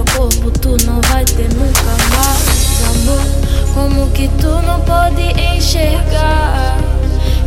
[0.00, 1.82] meu corpo tu não vai ter nunca
[2.16, 3.74] mais amor.
[3.74, 5.22] Como que tu não pode
[5.56, 6.78] enxergar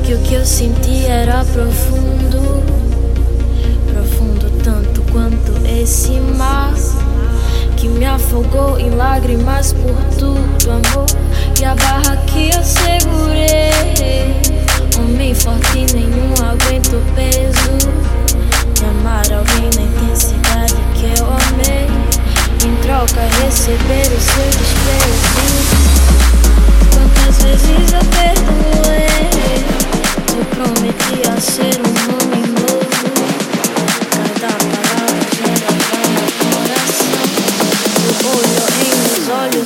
[0.04, 2.64] que o que eu senti era profundo,
[3.92, 6.74] profundo tanto quanto esse mar
[7.76, 11.08] que me afogou em lágrimas por tudo amor
[11.60, 14.33] e a barra que eu segurei.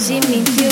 [0.07, 0.66] 心明天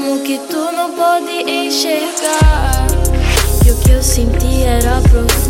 [0.00, 2.86] como que tu não pode enxergar?
[3.66, 5.49] E o que eu senti era profundo.